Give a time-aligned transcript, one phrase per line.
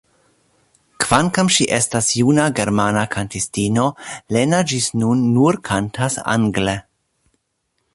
[1.03, 3.87] Kvankam ŝi estas juna germana kantistino
[4.37, 6.81] Lena ĝis nun nur kantas angle.